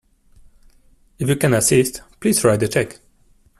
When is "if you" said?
1.19-1.35